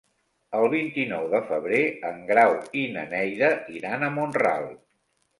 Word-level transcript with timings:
El 0.59 0.63
vint-i-nou 0.69 1.25
de 1.33 1.41
febrer 1.49 1.81
en 2.11 2.17
Grau 2.31 2.53
i 2.83 2.85
na 2.95 3.03
Neida 3.11 3.49
iran 3.81 4.07
a 4.07 4.09
Mont-ral. 4.15 4.65